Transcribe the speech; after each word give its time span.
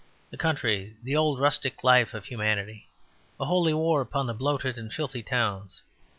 The 0.31 0.35
country! 0.37 0.97
the 1.03 1.15
old 1.15 1.39
rustic 1.39 1.83
life 1.83 2.15
of 2.15 2.25
humanity! 2.25 2.87
A 3.39 3.45
holy 3.45 3.75
war 3.75 4.01
upon 4.01 4.25
the 4.25 4.33
bloated 4.33 4.75
and 4.75 4.91
filthy 4.91 5.21
towns. 5.21 5.83